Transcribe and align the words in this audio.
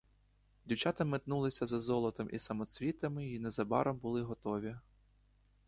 Дівчата 0.65 1.05
метнулися 1.05 1.65
за 1.65 1.79
золотом 1.79 2.29
і 2.33 2.39
самоцвітами 2.39 3.25
й 3.27 3.39
незабаром 3.39 3.97
були 3.97 4.21
готові. 4.21 4.75